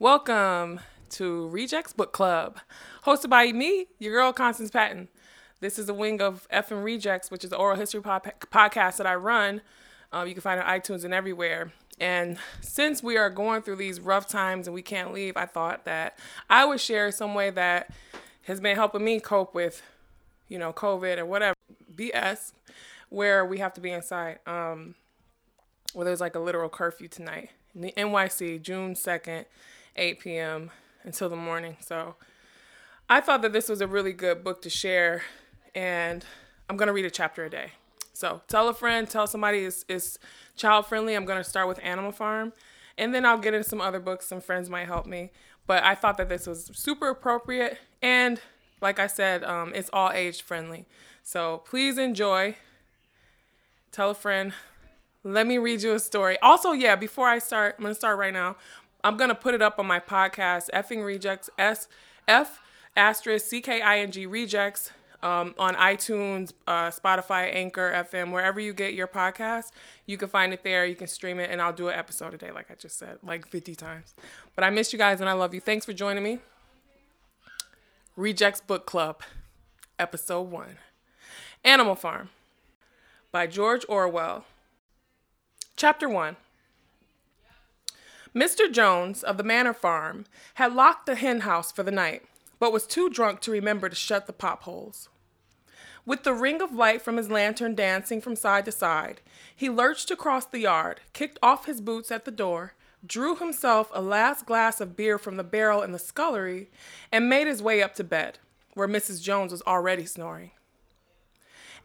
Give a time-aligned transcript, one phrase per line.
[0.00, 0.78] Welcome
[1.10, 2.60] to Rejects Book Club,
[3.04, 5.08] hosted by me, your girl Constance Patton.
[5.58, 9.16] This is a wing of Effing Rejects, which is the oral history podcast that I
[9.16, 9.60] run.
[10.12, 11.72] Um, you can find it on iTunes and everywhere.
[11.98, 15.84] And since we are going through these rough times and we can't leave, I thought
[15.86, 16.16] that
[16.48, 17.90] I would share some way that
[18.42, 19.82] has been helping me cope with,
[20.46, 21.56] you know, COVID or whatever
[21.92, 22.52] BS,
[23.08, 24.38] where we have to be inside.
[24.46, 24.94] Um,
[25.92, 29.46] well, there's like a literal curfew tonight in the NYC, June 2nd,
[29.98, 30.70] 8 p.m.
[31.04, 31.76] until the morning.
[31.80, 32.14] So
[33.08, 35.22] I thought that this was a really good book to share,
[35.74, 36.24] and
[36.68, 37.72] I'm going to read a chapter a day.
[38.12, 40.18] So tell a friend, tell somebody it's, it's
[40.56, 41.14] child friendly.
[41.14, 42.52] I'm going to start with Animal Farm,
[42.96, 44.26] and then I'll get into some other books.
[44.26, 45.30] Some friends might help me.
[45.66, 48.40] But I thought that this was super appropriate, and
[48.80, 50.86] like I said, um, it's all age friendly.
[51.22, 52.56] So please enjoy.
[53.92, 54.52] Tell a friend,
[55.24, 56.38] let me read you a story.
[56.40, 58.56] Also, yeah, before I start, I'm gonna start right now.
[59.08, 61.88] I'm gonna put it up on my podcast, effing rejects, S
[62.28, 62.60] F
[62.94, 64.90] asterisk C K I N G rejects,
[65.22, 69.70] um, on iTunes, uh, Spotify, Anchor, FM, wherever you get your podcast.
[70.04, 70.84] You can find it there.
[70.84, 73.16] You can stream it, and I'll do an episode a day, like I just said,
[73.22, 74.14] like 50 times.
[74.54, 75.60] But I miss you guys, and I love you.
[75.60, 76.40] Thanks for joining me.
[78.14, 79.22] Rejects Book Club,
[79.98, 80.76] Episode One,
[81.64, 82.28] Animal Farm,
[83.32, 84.44] by George Orwell.
[85.76, 86.36] Chapter 1
[88.34, 88.70] Mr.
[88.70, 92.22] Jones of the Manor Farm had locked the hen house for the night,
[92.58, 95.08] but was too drunk to remember to shut the pop holes.
[96.04, 99.20] With the ring of light from his lantern dancing from side to side,
[99.54, 102.74] he lurched across the yard, kicked off his boots at the door,
[103.06, 106.68] drew himself a last glass of beer from the barrel in the scullery,
[107.12, 108.38] and made his way up to bed,
[108.74, 109.22] where Mrs.
[109.22, 110.50] Jones was already snoring.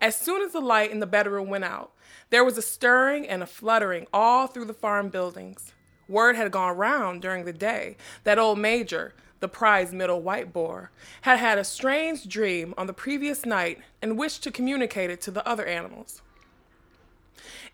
[0.02, 1.92] As soon as the light in the bedroom went out,
[2.30, 5.72] there was a stirring and a fluttering all through the farm buildings.
[6.08, 10.92] Word had gone round during the day that old Major, the prize middle white boar,
[11.22, 15.32] had had a strange dream on the previous night and wished to communicate it to
[15.32, 16.22] the other animals.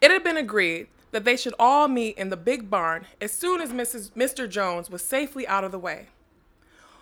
[0.02, 3.62] It had been agreed that they should all meet in the big barn as soon
[3.62, 4.12] as Mrs.
[4.12, 4.50] Mr.
[4.50, 6.08] Jones was safely out of the way.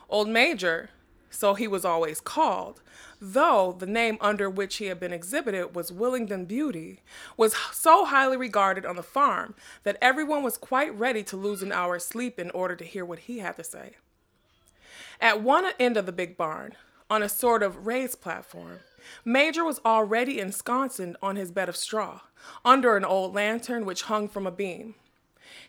[0.09, 0.89] Old Major,
[1.29, 2.81] so he was always called,
[3.19, 7.01] though the name under which he had been exhibited was Willingdon Beauty,
[7.35, 11.71] was so highly regarded on the farm that everyone was quite ready to lose an
[11.71, 13.95] hour's sleep in order to hear what he had to say.
[15.19, 16.73] At one end of the big barn,
[17.09, 18.79] on a sort of raised platform,
[19.23, 22.21] Major was already ensconced on his bed of straw,
[22.65, 24.95] under an old lantern which hung from a beam.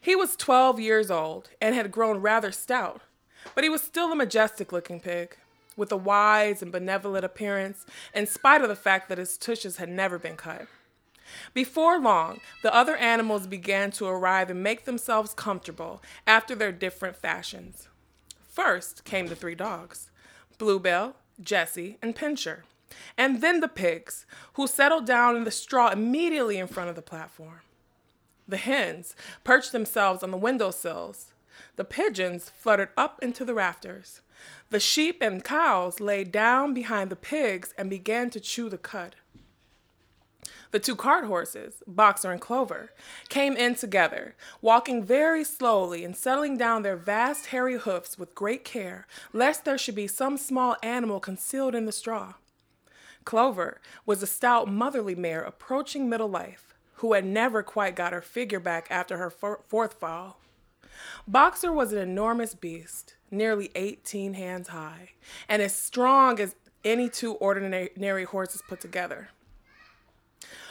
[0.01, 3.03] He was twelve years old and had grown rather stout,
[3.55, 5.37] but he was still a majestic looking pig
[5.79, 9.89] with a wise and benevolent appearance, in spite of the fact that his tushes had
[9.89, 10.67] never been cut.
[11.55, 17.17] Before long, the other animals began to arrive and make themselves comfortable after their different
[17.17, 17.89] fashions.
[18.49, 20.11] First came the three dogs
[20.59, 22.65] Bluebell, Jessie, and Pincher,
[23.17, 27.03] and then the pigs, who settled down in the straw immediately in front of the
[27.03, 27.61] platform.
[28.49, 29.15] The hens
[29.45, 31.33] perched themselves on the window sills.
[31.77, 34.23] The pigeons fluttered up into the rafters.
[34.71, 39.17] The sheep and cows lay down behind the pigs and began to chew the cud.
[40.71, 42.93] The two cart horses, Boxer and Clover,
[43.31, 48.65] came in together, walking very slowly and settling down their vast hairy hoofs with great
[48.65, 52.35] care, lest there should be some small animal concealed in the straw.
[53.25, 58.21] Clover was a stout motherly mare approaching middle life, who had never quite got her
[58.21, 60.41] figure back after her fourth fall.
[61.27, 65.11] Boxer was an enormous beast, nearly 18 hands high,
[65.49, 69.29] and as strong as any two ordinary horses put together.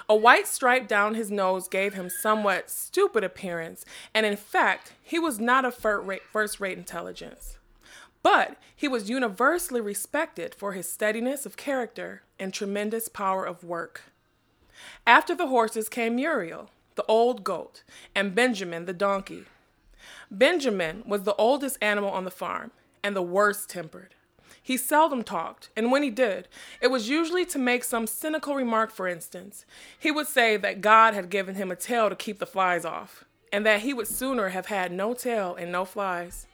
[0.09, 5.19] A white stripe down his nose gave him somewhat stupid appearance, and in fact, he
[5.19, 7.57] was not of first rate intelligence.
[8.23, 14.03] But he was universally respected for his steadiness of character and tremendous power of work.
[15.05, 17.83] After the horses came Muriel, the old goat,
[18.15, 19.45] and Benjamin the donkey.
[20.29, 22.71] Benjamin was the oldest animal on the farm
[23.03, 24.15] and the worst tempered.
[24.61, 26.49] He seldom talked, and when he did,
[26.81, 29.65] it was usually to make some cynical remark, for instance.
[29.97, 33.23] He would say that God had given him a tail to keep the flies off,
[33.53, 36.47] and that he would sooner have had no tail and no flies.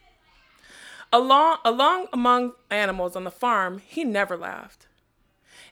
[1.12, 4.86] Along, along among animals on the farm, he never laughed.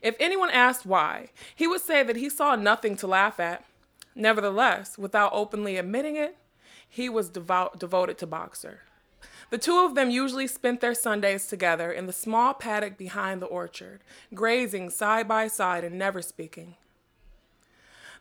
[0.02, 3.64] If anyone asked why, he would say that he saw nothing to laugh at.
[4.16, 6.38] Nevertheless, without openly admitting it,
[6.92, 8.82] he was devout, devoted to Boxer.
[9.50, 13.48] The two of them usually spent their Sundays together in the small paddock behind the
[13.48, 14.02] orchard,
[14.34, 16.76] grazing side by side and never speaking.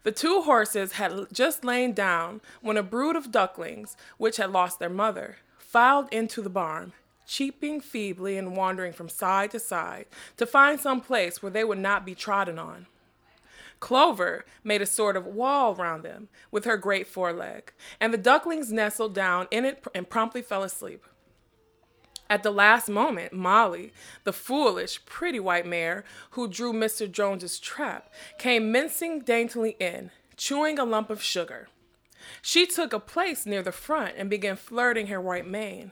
[0.04, 4.78] The two horses had just lain down when a brood of ducklings, which had lost
[4.78, 6.92] their mother, filed into the barn,
[7.26, 10.06] cheeping feebly and wandering from side to side
[10.36, 12.86] to find some place where they would not be trodden on.
[13.80, 18.70] Clover made a sort of wall round them with her great foreleg, and the ducklings
[18.70, 21.04] nestled down in it and promptly fell asleep.
[22.28, 23.92] At the last moment, Molly,
[24.22, 27.10] the foolish, pretty white mare who drew Mr.
[27.10, 31.68] Jones's trap, came mincing daintily in, chewing a lump of sugar.
[32.40, 35.90] She took a place near the front and began flirting her white mane,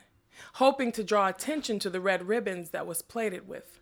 [0.54, 3.80] hoping to draw attention to the red ribbons that was plaited with.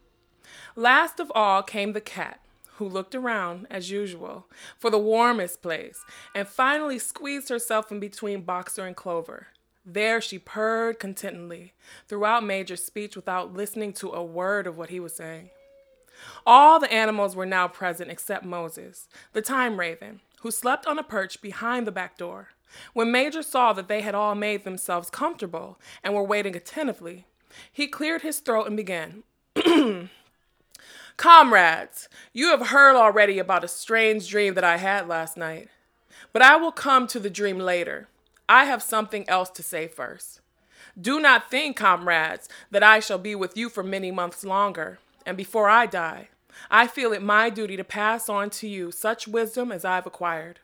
[0.75, 2.41] Last of all came the cat,
[2.77, 4.47] who looked around, as usual,
[4.79, 9.49] for the warmest place, and finally squeezed herself in between Boxer and Clover.
[9.85, 11.73] There she purred contentedly
[12.09, 15.51] throughout Major's speech without listening to a word of what he was saying.
[16.45, 21.03] All the animals were now present except Moses, the time raven, who slept on a
[21.03, 22.49] perch behind the back door.
[22.93, 27.27] When Major saw that they had all made themselves comfortable and were waiting attentively,
[27.73, 29.23] he cleared his throat and began.
[31.17, 35.69] Comrades, you have heard already about a strange dream that I had last night.
[36.33, 38.09] But I will come to the dream later.
[38.49, 40.41] I have something else to say first.
[40.99, 45.37] Do not think, comrades, that I shall be with you for many months longer, and
[45.37, 46.29] before I die,
[46.71, 50.61] I feel it my duty to pass on to you such wisdom as I've acquired.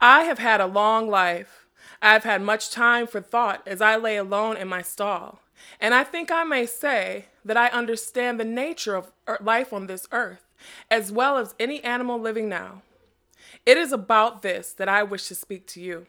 [0.00, 1.66] I have had a long life.
[2.02, 5.40] I have had much time for thought as I lay alone in my stall,
[5.80, 9.86] and I think I may say that I understand the nature of er, life on
[9.86, 10.46] this earth,
[10.90, 12.82] as well as any animal living now.
[13.66, 16.06] It is about this that I wish to speak to you.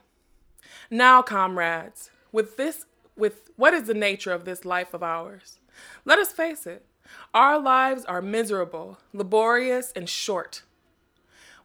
[0.89, 2.85] Now, comrades, with this
[3.15, 5.59] with what is the nature of this life of ours?
[6.05, 6.85] Let us face it.
[7.33, 10.63] Our lives are miserable, laborious, and short.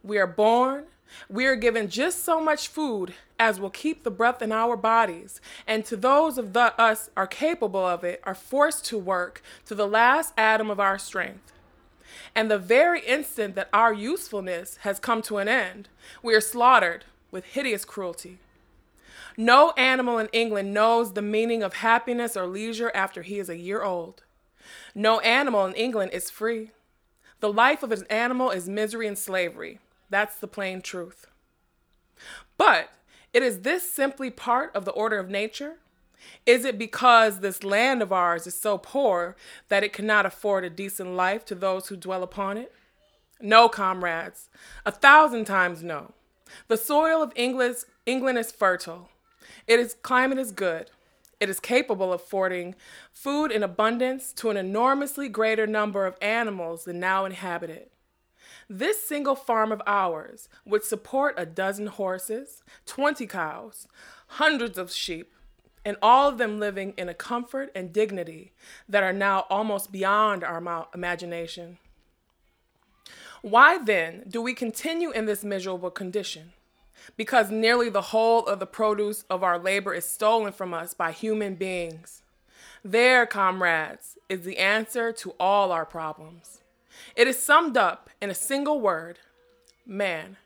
[0.03, 0.85] We are born,
[1.29, 5.39] we are given just so much food as will keep the breath in our bodies,
[5.65, 9.75] and to those of the, us are capable of it are forced to work to
[9.75, 11.53] the last atom of our strength.
[12.35, 15.89] And the very instant that our usefulness has come to an end,
[16.23, 18.39] we are slaughtered with hideous cruelty.
[19.35, 23.57] No animal in England knows the meaning of happiness or leisure after he is a
[23.57, 24.23] year old.
[24.95, 26.71] No animal in England is free.
[27.39, 29.79] The life of an animal is misery and slavery.
[30.09, 31.27] That's the plain truth.
[32.57, 32.89] But
[33.33, 35.75] it is this simply part of the order of nature?
[36.45, 39.35] Is it because this land of ours is so poor
[39.69, 42.73] that it cannot afford a decent life to those who dwell upon it?
[43.39, 44.49] No, comrades,
[44.85, 46.13] a thousand times no.
[46.67, 47.75] The soil of England,
[48.05, 49.09] England is fertile.
[49.67, 50.89] Its climate is good.
[51.39, 52.73] It is capable of affording
[53.11, 57.91] food in abundance to an enormously greater number of animals than now inhabit it.
[58.69, 63.87] This single farm of ours would support a dozen horses, 20 cows,
[64.27, 65.33] hundreds of sheep,
[65.85, 68.51] and all of them living in a comfort and dignity
[68.89, 71.77] that are now almost beyond our imagination.
[73.41, 76.51] Why then do we continue in this miserable condition?
[77.15, 81.11] because nearly the whole of the produce of our labor is stolen from us by
[81.11, 82.23] human beings.
[82.83, 86.61] There, comrades, is the answer to all our problems.
[87.15, 89.19] It is summed up in a single word
[89.85, 90.37] man.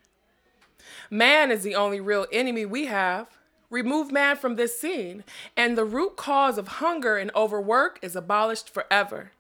[1.10, 3.28] Man is the only real enemy we have.
[3.70, 5.24] Remove man from this scene,
[5.56, 9.32] and the root cause of hunger and overwork is abolished forever.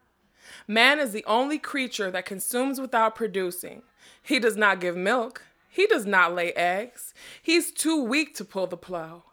[0.68, 3.82] Man is the only creature that consumes without producing.
[4.22, 7.13] He does not give milk, he does not lay eggs.
[7.41, 9.24] He's too weak to pull the plow.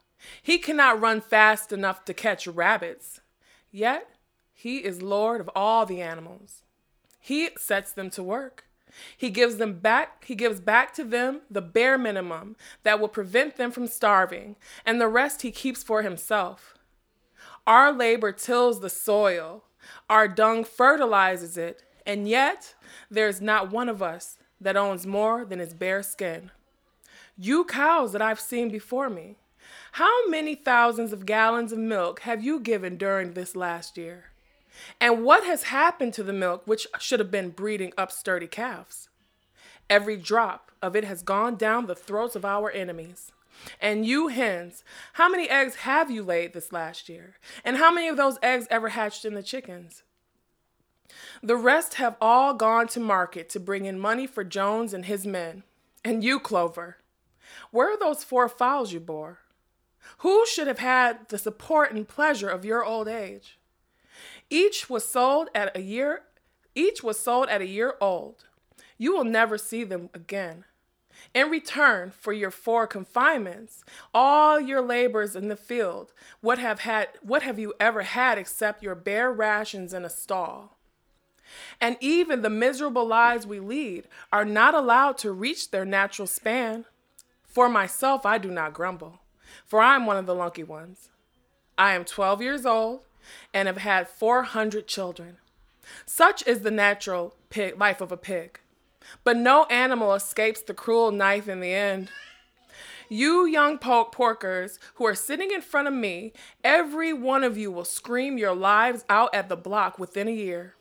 [0.43, 3.21] He cannot run fast enough to catch rabbits.
[3.71, 4.09] Yet,
[4.55, 6.63] he is Lord of all the animals.
[7.19, 8.65] He sets them to work.
[9.17, 13.57] He gives them back, he gives back to them the bare minimum that will prevent
[13.57, 16.75] them from starving, and the rest he keeps for himself.
[17.67, 19.65] Our labor tills the soil,
[20.09, 22.75] our dung fertilizes it, and yet
[23.11, 26.51] there is not one of us that owns more than his bare skin.
[27.37, 29.37] You cows that I've seen before me,
[29.93, 34.31] how many thousands of gallons of milk have you given during this last year?
[35.01, 39.09] And what has happened to the milk which should have been breeding up sturdy calves?
[39.91, 43.33] Every drop of it has gone down the throats of our enemies.
[43.81, 47.37] And you hens, how many eggs have you laid this last year?
[47.65, 50.03] And how many of those eggs ever hatched in the chickens?
[51.43, 55.27] The rest have all gone to market to bring in money for Jones and his
[55.27, 55.65] men.
[56.05, 56.99] And you, Clover,
[57.71, 59.39] where are those four fowls you bore?
[60.19, 63.58] Who should have had the support and pleasure of your old age?
[64.51, 66.23] Each was sold at a year
[66.79, 68.45] each was sold at a year old.
[68.99, 70.65] You will never see them again.
[71.35, 77.09] In return for your four confinements, all your labors in the field, what have had
[77.21, 80.79] what have you ever had except your bare rations in a stall?
[81.81, 86.85] And even the miserable lives we lead are not allowed to reach their natural span.
[87.43, 89.21] For myself, I do not grumble,
[89.67, 91.09] for I am one of the lucky ones.
[91.77, 93.01] I am 12 years old
[93.53, 95.37] and have had 400 children.
[96.07, 98.61] Such is the natural pig, life of a pig.
[99.25, 102.11] But no animal escapes the cruel knife in the end.
[103.09, 106.33] You young pork porkers who are sitting in front of me,
[106.63, 110.75] every one of you will scream your lives out at the block within a year.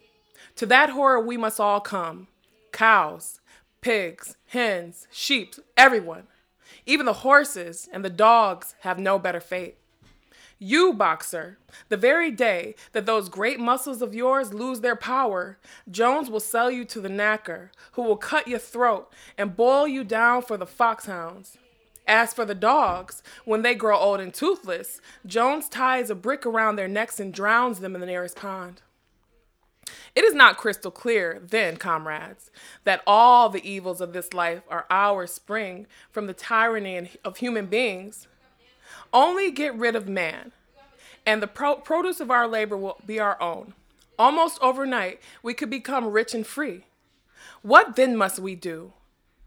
[0.57, 2.27] To that horror we must all come
[2.73, 3.39] cows,
[3.81, 6.27] pigs, hens, sheep, everyone.
[6.85, 9.77] Even the horses and the dogs have no better fate.
[10.59, 11.59] You, boxer,
[11.89, 15.59] the very day that those great muscles of yours lose their power,
[15.89, 20.03] Jones will sell you to the knacker, who will cut your throat and boil you
[20.03, 21.57] down for the foxhounds.
[22.07, 26.75] As for the dogs, when they grow old and toothless, Jones ties a brick around
[26.75, 28.81] their necks and drowns them in the nearest pond.
[30.15, 32.49] It is not crystal clear, then, comrades,
[32.83, 37.67] that all the evils of this life are ours spring from the tyranny of human
[37.67, 38.27] beings.
[39.13, 40.51] Only get rid of man,
[41.25, 43.73] and the pro- produce of our labor will be our own.
[44.19, 46.85] Almost overnight, we could become rich and free.
[47.61, 48.93] What then must we do?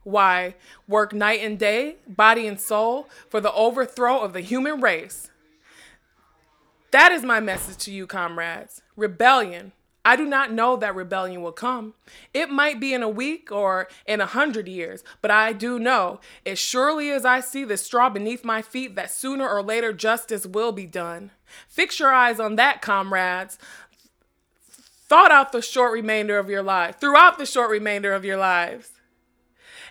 [0.02, 0.54] Why,
[0.88, 5.30] work night and day, body and soul, for the overthrow of the human race.
[6.90, 8.82] That is my message to you, comrades.
[8.96, 9.72] Rebellion,
[10.04, 11.94] I do not know that rebellion will come.
[12.32, 16.20] It might be in a week or in a hundred years, but I do know,
[16.46, 20.46] as surely as I see the straw beneath my feet, that sooner or later justice
[20.46, 21.32] will be done.
[21.68, 23.58] Fix your eyes on that, comrades.
[25.06, 28.92] Thought out the short remainder of your lives, throughout the short remainder of your lives.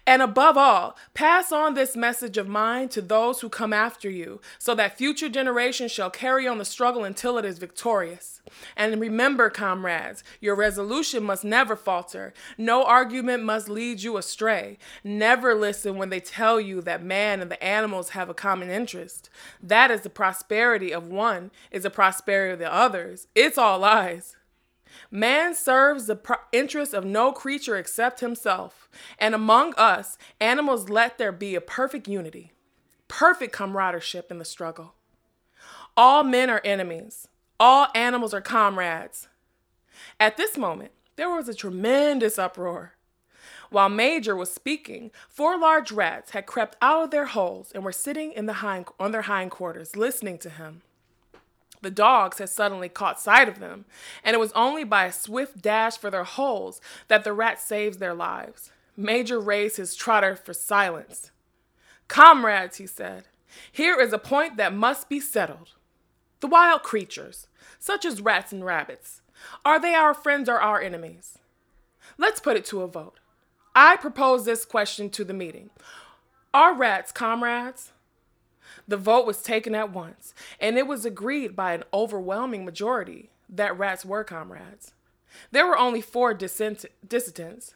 [0.10, 4.42] And above all, pass on this message of mine to those who come after you,
[4.58, 8.42] so that future generations shall carry on the struggle until it is victorious.
[8.76, 12.34] And remember, comrades, your resolution must never falter.
[12.58, 14.80] No argument must lead you astray.
[15.04, 19.30] Never listen when they tell you that man and the animals have a common interest.
[19.62, 23.28] That is the prosperity of one, is the prosperity of the others.
[23.36, 24.36] It's all lies.
[25.12, 28.90] Man serves the pro- interest of no creature except himself.
[29.18, 32.52] And among us, animals let there be a perfect unity,
[33.08, 34.96] perfect comradeship in the struggle.
[35.98, 37.28] All men are enemies,
[37.60, 39.28] all animals are comrades.
[40.20, 42.94] At this moment, there was a tremendous uproar.
[43.70, 47.92] While Major was speaking, four large rats had crept out of their holes and were
[47.92, 50.82] sitting in the hind- on their hindquarters, listening to him.
[51.82, 53.86] The dogs had suddenly caught sight of them,
[54.24, 58.00] and it was only by a swift dash for their holes that the rat saved
[58.00, 58.72] their lives.
[58.98, 61.32] Major raised his trotter for silence.
[62.08, 63.26] Comrades, he said,
[63.72, 65.70] here is a point that must be settled.
[66.40, 67.48] The wild creatures,
[67.80, 69.22] such as rats and rabbits,
[69.66, 71.38] are they our friends or our enemies?
[72.18, 73.20] Let's put it to a vote.
[73.76, 75.70] I propose this question to the meeting
[76.54, 77.92] Are rats comrades?
[78.90, 83.78] The vote was taken at once, and it was agreed by an overwhelming majority that
[83.78, 84.94] rats were comrades.
[85.52, 87.76] There were only four dissent- dissidents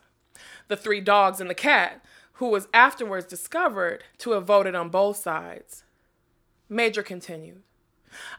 [0.70, 2.03] the three dogs and the cat,
[2.34, 5.84] who was afterwards discovered to have voted on both sides.
[6.67, 7.62] Major continued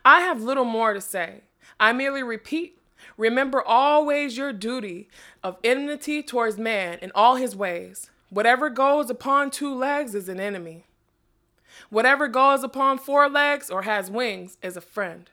[0.05, 1.43] I have little more to say.
[1.79, 2.81] I merely repeat
[3.17, 5.09] remember always your duty
[5.45, 8.11] of enmity towards man in all his ways.
[8.31, 10.87] Whatever goes upon two legs is an enemy.
[11.91, 15.31] Whatever goes upon four legs or has wings is a friend.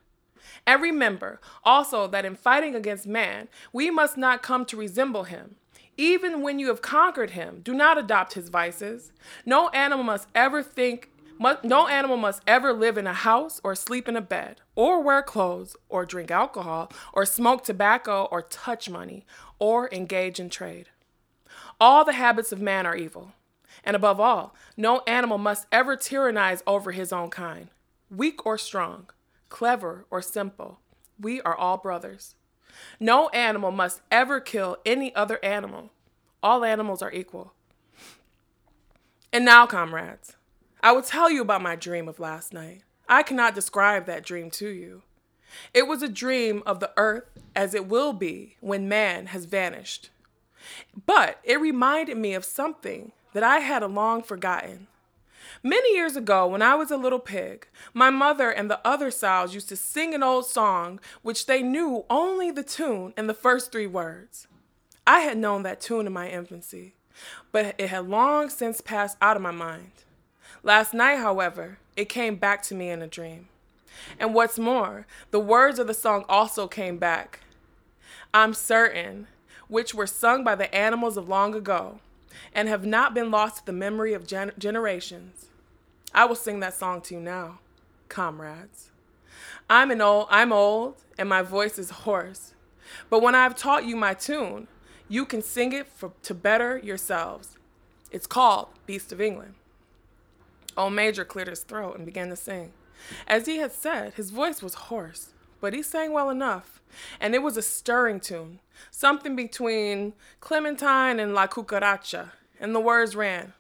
[0.66, 5.56] And remember also that in fighting against man, we must not come to resemble him.
[5.98, 9.12] Even when you have conquered him, do not adopt his vices.
[9.46, 11.10] No animal must ever think
[11.64, 15.24] no animal must ever live in a house or sleep in a bed, or wear
[15.24, 19.26] clothes, or drink alcohol, or smoke tobacco, or touch money,
[19.58, 20.90] or engage in trade.
[21.80, 23.32] All the habits of man are evil.
[23.84, 27.70] And above all, no animal must ever tyrannize over his own kind.
[28.10, 29.10] Weak or strong,
[29.50, 30.80] clever or simple,
[31.20, 32.36] we are all brothers.
[33.00, 35.92] No animal must ever kill any other animal.
[36.44, 37.54] All animals are equal.
[39.34, 40.36] And now, comrades,
[40.82, 42.84] I will tell you about my dream of last night.
[43.08, 45.04] I cannot describe that dream to you.
[45.74, 50.10] It was a dream of the earth as it will be when man has vanished.
[51.06, 54.88] But it reminded me of something that I had long forgotten.
[55.64, 59.54] Many years ago, when I was a little pig, my mother and the other sows
[59.54, 63.72] used to sing an old song which they knew only the tune and the first
[63.72, 64.48] three words.
[65.06, 66.96] I had known that tune in my infancy.
[67.52, 69.92] but it had long since passed out of my mind.
[70.64, 73.50] Last night, however, it came back to me in a dream.
[74.20, 77.40] And what's more, the words of the song also came back.
[78.34, 79.28] I'm certain,
[79.68, 82.00] which were sung by the animals of long ago,
[82.54, 85.48] and have not been lost to the memory of gen- generations.
[86.14, 87.60] I will sing that song to you now,
[88.10, 88.92] comrades.
[89.70, 92.54] I'm an old I'm old and my voice is hoarse.
[93.10, 94.68] But when I've taught you my tune,
[95.08, 97.58] you can sing it for, to better yourselves.
[98.12, 99.56] It's called Beast of England.
[100.76, 102.74] Old Major cleared his throat and began to sing.
[103.28, 106.82] As he had said, his voice was hoarse, but he sang well enough,
[107.20, 113.16] and it was a stirring tune, something between Clementine and La Cucaracha, and the words
[113.16, 113.54] ran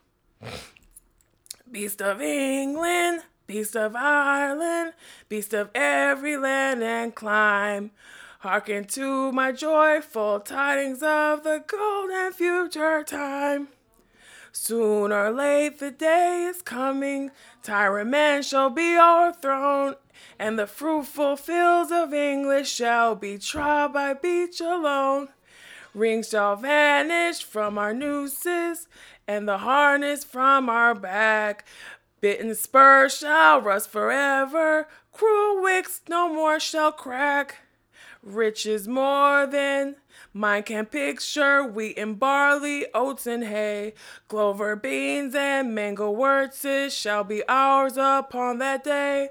[1.72, 4.94] Beast of England, Beast of Ireland,
[5.30, 7.92] Beast of every land and clime.
[8.40, 13.68] Hearken to my joyful tidings of the golden future time.
[14.52, 17.32] Soon or late the day is coming,
[17.64, 19.96] tyrant man shall be overthrown,
[20.40, 25.30] and the fruitful fields of English shall be trod by beach alone.
[25.94, 28.88] Rings shall vanish from our nooses,
[29.28, 31.66] and the harness from our back.
[32.22, 37.58] Bitten spurs shall rust forever, cruel wicks no more shall crack.
[38.24, 39.96] Riches more than
[40.34, 43.94] Mine can picture wheat and barley, oats and hay,
[44.30, 49.30] clover, beans, and mangel-wurzels shall be ours upon that day.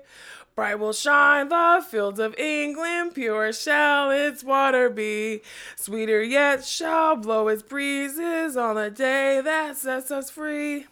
[0.60, 5.40] Bright will shine the fields of England, pure shall its water be.
[5.74, 10.84] Sweeter yet shall blow its breezes on the day that sets us free.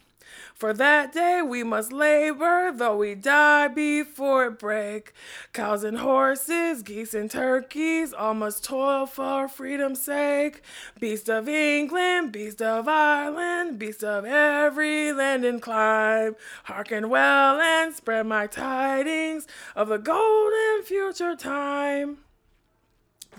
[0.59, 5.13] For that day we must labor, though we die before it break.
[5.53, 10.63] Cows and horses, geese and turkeys, all must toil for freedom's sake.
[10.99, 16.35] Beast of England, beast of Ireland, beast of every land and clime.
[16.65, 19.47] Hearken well and spread my tidings
[19.77, 22.19] of the golden future time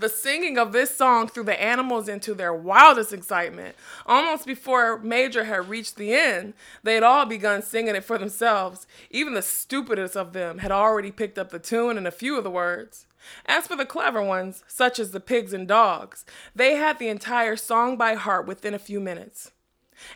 [0.00, 3.76] the singing of this song threw the animals into their wildest excitement.
[4.06, 8.86] Almost before Major had reached the end, they had all begun singing it for themselves.
[9.10, 12.44] Even the stupidest of them had already picked up the tune and a few of
[12.44, 13.06] the words.
[13.46, 16.24] As for the clever ones, such as the pigs and dogs,
[16.54, 19.52] they had the entire song by heart within a few minutes.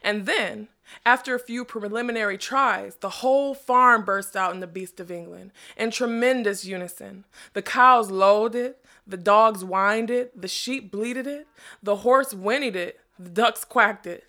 [0.03, 0.69] And then,
[1.05, 5.53] after a few preliminary tries, the whole farm burst out in the Beast of England
[5.77, 7.25] in tremendous unison.
[7.53, 11.47] The cows lowed it, the dogs whined it, the sheep bleated it,
[11.83, 14.25] the horse whinnied it, the ducks quacked it.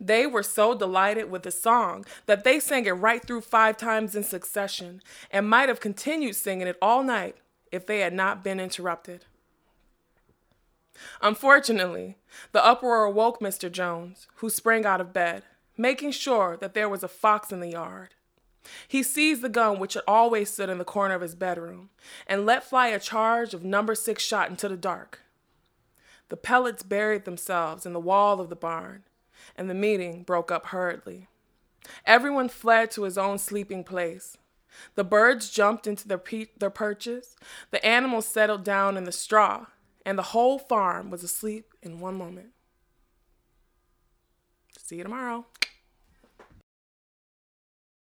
[0.00, 4.14] They were so delighted with the song that they sang it right through five times
[4.14, 7.36] in succession and might have continued singing it all night
[7.72, 9.24] if they had not been interrupted.
[11.20, 12.16] Unfortunately,
[12.52, 13.70] the uproar awoke Mr.
[13.70, 15.42] Jones, who sprang out of bed,
[15.76, 18.14] making sure that there was a fox in the yard.
[18.88, 21.90] He seized the gun which had always stood in the corner of his bedroom
[22.26, 25.20] and let fly a charge of number six shot into the dark.
[26.28, 29.04] The pellets buried themselves in the wall of the barn,
[29.56, 31.28] and the meeting broke up hurriedly.
[32.06, 34.38] Everyone fled to his own sleeping place.
[34.94, 37.36] The birds jumped into their, pe- their perches,
[37.70, 39.66] the animals settled down in the straw,
[40.04, 42.48] and the whole farm was asleep in one moment.
[44.78, 45.46] See you tomorrow.